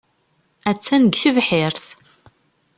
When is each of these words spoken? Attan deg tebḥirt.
Attan 0.69 1.03
deg 1.05 1.15
tebḥirt. 1.21 1.85